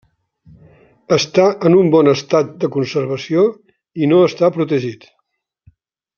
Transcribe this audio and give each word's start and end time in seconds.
Està 1.17 1.45
en 1.69 1.77
un 1.81 1.91
bon 1.97 2.09
estat 2.13 2.49
de 2.65 2.69
conservació 2.77 3.45
i 4.07 4.11
no 4.15 4.23
està 4.31 4.51
protegit. 4.57 5.07